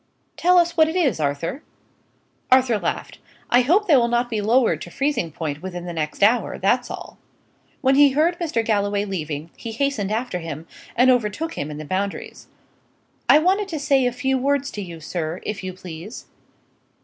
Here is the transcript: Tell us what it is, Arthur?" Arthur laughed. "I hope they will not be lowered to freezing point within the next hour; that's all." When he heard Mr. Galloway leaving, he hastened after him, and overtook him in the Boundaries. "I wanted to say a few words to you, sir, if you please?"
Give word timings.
Tell 0.35 0.57
us 0.57 0.75
what 0.75 0.89
it 0.89 0.95
is, 0.95 1.19
Arthur?" 1.19 1.61
Arthur 2.49 2.79
laughed. 2.79 3.19
"I 3.51 3.61
hope 3.61 3.85
they 3.87 3.95
will 3.95 4.07
not 4.07 4.31
be 4.31 4.41
lowered 4.41 4.81
to 4.81 4.89
freezing 4.89 5.31
point 5.31 5.61
within 5.61 5.85
the 5.85 5.93
next 5.93 6.23
hour; 6.23 6.57
that's 6.57 6.89
all." 6.89 7.19
When 7.81 7.93
he 7.93 8.09
heard 8.13 8.39
Mr. 8.39 8.65
Galloway 8.65 9.05
leaving, 9.05 9.51
he 9.55 9.71
hastened 9.71 10.11
after 10.11 10.39
him, 10.39 10.65
and 10.95 11.11
overtook 11.11 11.53
him 11.53 11.69
in 11.69 11.77
the 11.77 11.85
Boundaries. 11.85 12.47
"I 13.29 13.37
wanted 13.37 13.67
to 13.67 13.79
say 13.79 14.07
a 14.07 14.11
few 14.11 14.39
words 14.39 14.71
to 14.71 14.81
you, 14.81 15.01
sir, 15.01 15.39
if 15.43 15.63
you 15.63 15.71
please?" 15.71 16.25